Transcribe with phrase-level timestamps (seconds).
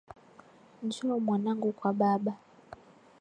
[0.85, 2.33] Njoo Mwanangu Kwa Baba.